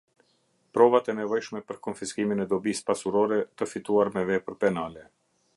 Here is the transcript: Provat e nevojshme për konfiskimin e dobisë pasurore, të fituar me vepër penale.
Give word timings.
Provat 0.77 1.11
e 1.13 1.13
nevojshme 1.19 1.61
për 1.67 1.79
konfiskimin 1.89 2.43
e 2.45 2.49
dobisë 2.55 2.85
pasurore, 2.89 3.41
të 3.61 3.71
fituar 3.75 4.15
me 4.17 4.29
vepër 4.35 4.63
penale. 4.67 5.11